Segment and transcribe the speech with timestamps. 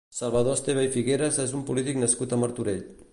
[0.19, 2.85] Salvador Esteve i Figueras és un polític nascut a Martorell.